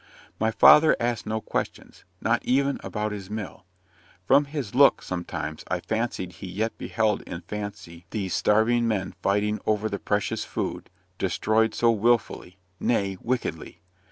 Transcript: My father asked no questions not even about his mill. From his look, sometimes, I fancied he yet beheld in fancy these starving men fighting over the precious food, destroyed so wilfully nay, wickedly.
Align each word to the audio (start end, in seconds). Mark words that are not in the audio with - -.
My 0.39 0.49
father 0.49 0.95
asked 0.99 1.27
no 1.27 1.39
questions 1.41 2.05
not 2.21 2.43
even 2.43 2.79
about 2.83 3.11
his 3.11 3.29
mill. 3.29 3.67
From 4.25 4.45
his 4.45 4.73
look, 4.73 5.03
sometimes, 5.03 5.63
I 5.67 5.79
fancied 5.79 6.31
he 6.31 6.47
yet 6.47 6.75
beheld 6.79 7.21
in 7.27 7.41
fancy 7.41 8.07
these 8.09 8.33
starving 8.33 8.87
men 8.87 9.13
fighting 9.21 9.59
over 9.67 9.89
the 9.89 9.99
precious 9.99 10.43
food, 10.43 10.89
destroyed 11.19 11.75
so 11.75 11.91
wilfully 11.91 12.57
nay, 12.79 13.19
wickedly. 13.21 13.79